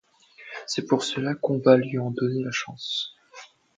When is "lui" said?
1.77-1.99